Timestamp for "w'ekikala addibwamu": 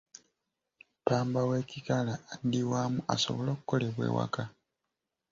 1.49-2.99